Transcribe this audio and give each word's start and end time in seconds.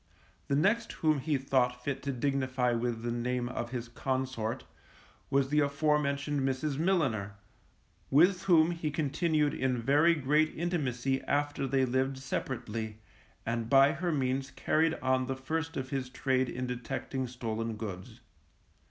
The 0.47 0.55
next 0.55 0.93
whom 0.93 1.19
he 1.19 1.37
thought 1.37 1.83
fit 1.83 2.01
to 2.01 2.11
dignify 2.11 2.71
with 2.71 3.03
the 3.03 3.11
name 3.11 3.47
of 3.47 3.69
his 3.69 3.87
consort, 3.87 4.63
was 5.29 5.49
the 5.49 5.59
afore 5.59 5.99
mentioned 5.99 6.41
Mrs. 6.41 6.79
Milliner, 6.79 7.35
with 8.09 8.41
whom 8.45 8.71
he 8.71 8.89
continued 8.89 9.53
in 9.53 9.77
very 9.79 10.15
great 10.15 10.55
intimacy 10.57 11.21
after 11.25 11.67
they 11.67 11.85
lived 11.85 12.17
separately, 12.17 12.97
and 13.45 13.69
by 13.69 13.91
her 13.91 14.11
means 14.11 14.49
carried 14.49 14.95
on 15.03 15.27
the 15.27 15.35
first 15.35 15.77
of 15.77 15.91
his 15.91 16.09
trade 16.09 16.49
in 16.49 16.65
detecting 16.65 17.27
stolen 17.27 17.75
goods. 17.75 18.21